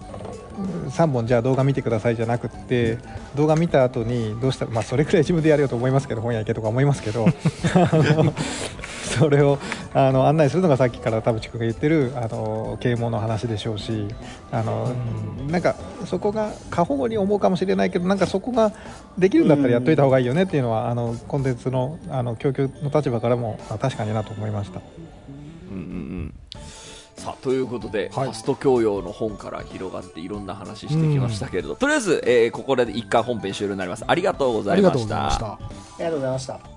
[0.90, 2.98] 3本じゃあ動画見てくださいじゃなくって
[3.36, 7.26] 動画見た後にどうしたらまあそれくらい自分でやるよと思いますけど本屋行けとか思いますけど
[7.76, 8.34] あの
[9.18, 9.60] それを
[9.94, 14.08] あの案内するのがさっきから田淵君が言ってるあの啓蒙の話でしょうし
[14.52, 14.94] あの
[15.50, 18.74] なんかそこが過保護に思うかもしれないけどなんかそこが
[19.18, 24.82] できるんだったらやっといた方がいいよねっていうのはあのコンテンツのあの供給の立場からもあ確かになと思いました。
[27.18, 28.26] さあということで、はい。
[28.26, 34.04] ファスト教養の本から広がっていろんな話してきましたけれど、とりあえず、えーここで一回本編終了になります。
[34.08, 35.46] ありがとうござありがとういましたございました。
[35.46, 35.60] あ
[36.00, 36.75] りがとうございました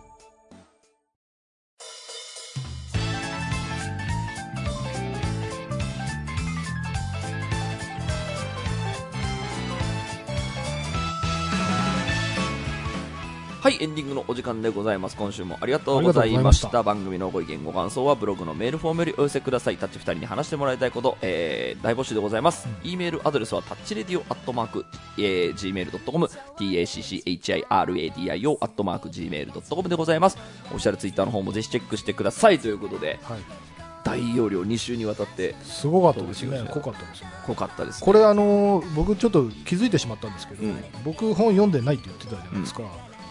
[13.68, 15.16] はい、エンディングのお時間でございます。
[15.16, 16.68] 今週もありがとうございました。
[16.68, 19.76] した番組のご意見、ご感想はブログのメールフォームよりお寄せください。
[19.76, 22.66] タッチ2人に話してもらいたいこと、えー、大募集でございます。
[22.82, 24.86] e メールアドレスはタッチレディオアットマーク、
[25.18, 30.38] えー、gmail.com、tacchiradio アットマーク gmail.com でございます。
[30.64, 32.58] オフィシャルツイッターの方もぜひチェックしてください。
[32.60, 33.40] ということで、はい。
[34.02, 37.28] 大容量2週にわたってすごかったですね濃かったですね。
[37.46, 38.06] 濃かったです、ね。
[38.06, 42.82] これあのー僕ちょっと気づいてしまったんですけど、うん僕本読んでないって言ってたじゃないですか、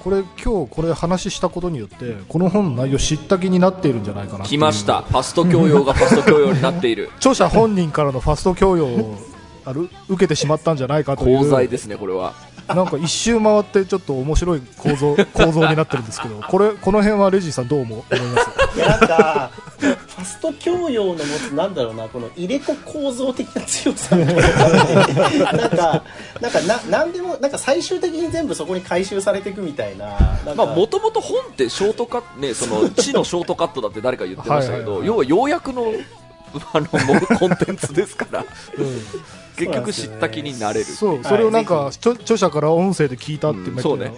[0.07, 5.01] これ今日これ話したことによってこの本の内容知った気になっているんじゃないかなっていう来ました。
[5.01, 7.09] ファスト教養がファスト教養になっている。
[7.19, 9.17] 著者本人からのファスト教養を
[9.65, 12.31] ある受けてしまったんじゃないかという功罪ですね、これは。
[12.69, 18.77] なんか一周回ってちょっと面白い構造構造になってるんですけどこれこの辺はレジーさんどう思思います？
[18.77, 24.15] いやなんかファスト教養の持つなんだろうなこの入れ子構造的な強さ。
[24.15, 24.25] な
[25.53, 26.03] なんか
[26.41, 30.17] なんかななんでもなんか最終的に全部そこに回収されていくみたいな。
[30.55, 35.93] まあ、もともと本ってショートカット、ね、その、地のショートカットだって誰か言ってましたけど、は要は要約の、
[36.73, 36.87] あの、
[37.37, 38.45] コンテンツですから、
[38.77, 39.01] うん
[39.57, 40.85] 結局知った気になれる。
[40.85, 44.13] そうそれをなんか著著者から音声で聞いたってうんそうね。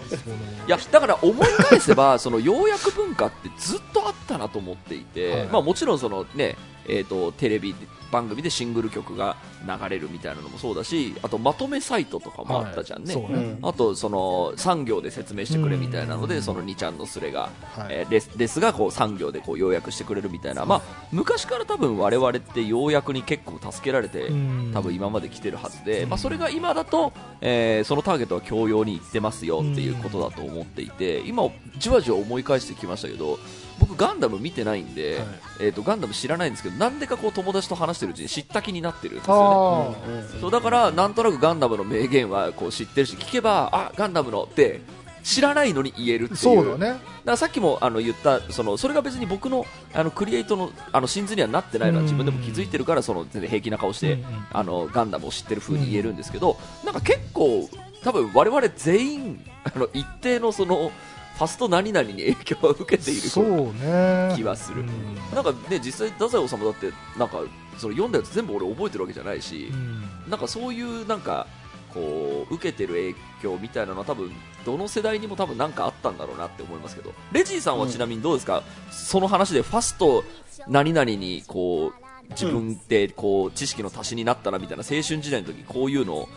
[0.67, 5.47] いや、だから思い返せば、その要約文化ってずっとあったなと思っていて、はい。
[5.47, 6.57] まあもちろんそのね、
[6.89, 7.75] えー、とテレビ
[8.11, 13.23] 番組でシングル曲が流れるみたいなのもそうだしあとまとめサイトとかもあったじゃんね、はい。
[13.31, 13.59] ね。
[13.61, 17.87] あとその産業で説明してくれみたいなので、その2ちゃんのスレが、はい。
[17.89, 20.81] えーレスレスがこう産業でこう要約してくれるみたいな、まあ、
[21.11, 24.71] 昔から多分我々って要約に結構助けられて、うん。
[24.73, 31.43] 多分今まで来てるはずで、まあ、それが今だと、えーそのターゲットは教養に行ってますよっていうことだと思っていて、今、
[31.77, 33.39] じわじわ思い返してきましたけど
[33.79, 35.27] 僕、ガンダム見てないんで、はい。
[35.61, 40.33] えー、とガンダム知らないんですけどなんでかこう友達と話してるうちに知った気になってるんですよね。
[40.35, 44.81] あそうだからなんとなくガンダムの名言はこう知ってるし聞けばあガンダムのって
[45.23, 46.37] 知らないのに言えるっていう。
[46.37, 46.91] あそうだね。
[46.91, 57.69] だからさっきもあの言ったそのそれが別に僕のあのクリエイトのあの真髄にはなってないのは自分でも気づいてるからその全然平気な顔して、うんうんあのガンダムを知ってる風に言えるんですけど、なんか結構
[58.03, 60.91] 多分我々全員あの一定のその
[61.39, 63.45] ファスト何々に影響を受けているそう
[63.81, 64.33] ね。
[64.35, 64.81] 気はする。
[64.81, 65.15] うん。
[65.33, 67.37] なんかね実際太宰治だってなんか
[67.77, 70.29] その読んだやつ全部俺覚えてるわけじゃないし、うん。
[70.29, 71.47] なんかそういうなんか
[71.93, 74.29] こう受けてる影響みたいなのは多分
[74.65, 77.13] どの世代にも多分なんかあったんだろうなって思いますけど。
[77.31, 78.61] レジーさんはちなみにどうですか、
[78.91, 80.25] その話でファスト
[80.67, 86.29] 何々にこう自分でこう知識の足しになったなみたいな青春時代の時こういうのを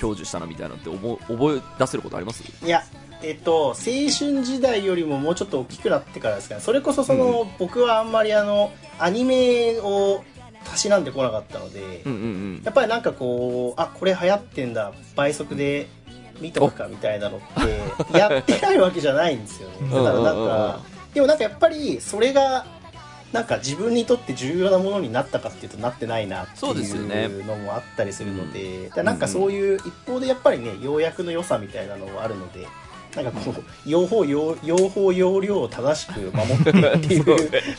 [0.00, 2.42] 享受したなみたいなのって思う覚え出せることあります？
[2.66, 2.82] いや
[3.22, 6.60] えっと青春時代よりももうちょっと大きくなってからですかね。
[6.60, 10.24] それこそその、僕はあんまりあのアニメを
[10.64, 12.24] たしなんでこなかったので、うんうんう
[12.60, 12.62] ん。
[12.64, 15.88] やっぱりなんかこうあこれ流行ってんだ倍速で
[16.40, 17.40] 見とくかみたいなのっ
[18.10, 19.88] てやってないわけじゃないんですよね。
[19.90, 20.48] だからなんうんうんうんうん。
[20.48, 20.80] か
[21.14, 22.66] でもなんかやっぱりそれが
[23.32, 32.66] なんか自分にとって重要なものになったかっていうとなってないなっていうのもあったりするので、だからなんかそういう一方でやっぱりね要約の良さみたいなのもあるので
[33.22, 37.24] なんかこう用法用用法用量を正しく守ってっていう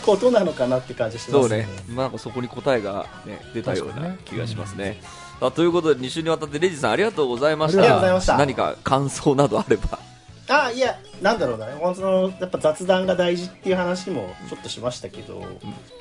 [0.06, 5.02] ことなのかなって感じしてますそうね、まあ、そこに答えが、ね、出たような気がしますね。
[5.42, 7.80] あということで2週にわたってレジさんありがとうございました。
[7.80, 8.38] ありがとうございました。
[8.38, 10.00] 何か感想などあれば
[10.50, 11.68] あいやなんだろうな。
[11.68, 15.46] 本当のやっぱ雑談が大事っていう話もちょっとしましたけど、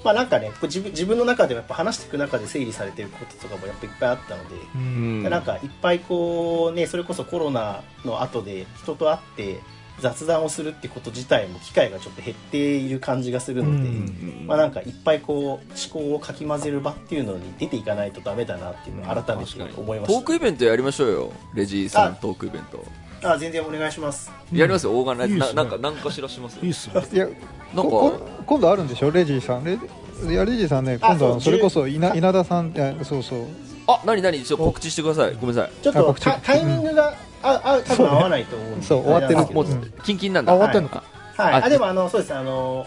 [0.03, 5.23] まあなんかね自分自分の中でもやっぱ話していく中で整理されてることとかもやっぱいっぱいあったので、うん。
[5.23, 9.61] なんかいっぱいこうねそれこそコロナの後で人と会って
[10.01, 14.47] 雑談をするってこと自体も機会がちょっと減っている感じがするので、うん。
[14.47, 15.61] まあなんかいっぱいこう思
[15.93, 21.33] 考をかき混ぜる場っていうのに出ていかないとダメだなっていうのを改めて思いまトーした、クイベントやりましょうよ。
[21.53, 22.85] レジーさんあトークイベント
[23.23, 24.31] あ全然お願いします。
[24.53, 25.35] やりますよオーガナイズ。
[25.35, 25.55] いいっすね。
[25.55, 27.03] ななんか何かしらしますいいっすね。
[27.13, 27.27] いや
[27.75, 29.11] なんこかこ今度あるんでしょ？
[29.11, 29.65] レジーさん。
[29.65, 33.47] レいやレジーさんねあ今度はそうそれこそ10稲稲田さんいやそうそう。
[33.87, 34.43] あ何何？
[34.43, 35.35] ちょっと告知してください。
[35.35, 35.73] ごめんなさい。
[35.83, 36.25] ちょっとあ告知。
[36.25, 38.83] タタイミングがああ多分合わないと思うんで。
[38.83, 39.41] そう終わってる。
[39.41, 39.93] あれなん。
[40.05, 40.53] キンキンなんだ。
[40.53, 41.03] あ終わってんのか。
[41.37, 42.35] はい、ああでもあのそうです。
[42.35, 42.87] あの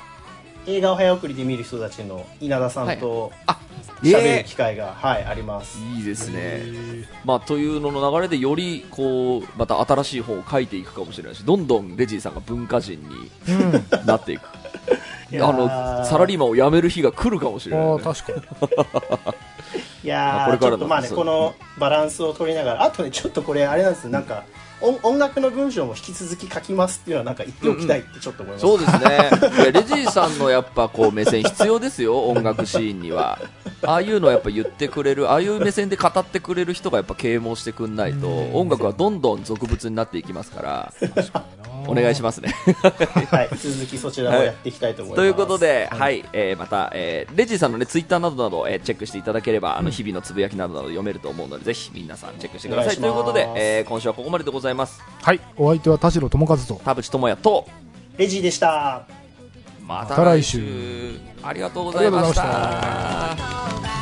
[0.68, 3.60] 映画を早送りで見る人たちの稲田さんとあ
[4.04, 5.78] 喋るえ機会が、はい、あります。
[5.78, 7.08] ーいいですね。
[7.24, 14.06] まあというのの流れでよりこうまた新しい本を書いていくかもしれないしどんどんレジーさんが文化人にうん。
[14.06, 14.42] なっていく。
[15.34, 18.42] あのサラリーマンを辞める日が来るかもしれない、ね、確かに。
[20.04, 24.46] いやあこれからのーちょっとまあねこのバランスを取りながらあとねちょっとこれあれなんですなんか音
[24.82, 29.64] 音楽の文章も引き続き書きますっていうのはなんか言っておきたいってちょっと思います、そうですね。
[29.64, 33.40] いやレジーさんのやっぱこう目線必要ですよ 音楽シーンには。
[33.84, 40.94] ああいうのをやっぱ言ってくれるああいう目線で語ってくれる人がやっぱ啓蒙してくんないと音楽はどんどん俗物になっていきますから。
[41.88, 42.54] お願いしますね。
[43.30, 52.98] はい、引き続きそちらをやっていきたいと思います、ということで、はい、えーまた、えーレジーさんのね、ツイッターなどなど、えーチェックしていただければ、あの、日々のつぶやきなどなど読めると思うので、ぜひ皆さんチェックしてください。
[52.98, 54.71] ということで、えー今週はここまででございます。
[54.76, 55.40] はい。
[55.58, 56.82] お相手は田代智和と。
[56.84, 57.68] 田淵智也と、
[58.18, 59.08] レジーでした。
[59.86, 61.20] また来週。
[61.44, 64.01] ありがとうございましありがとうございまた。